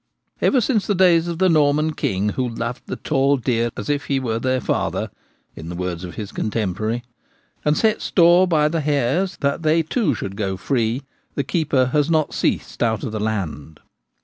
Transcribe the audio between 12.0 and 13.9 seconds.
not ceased out of the land.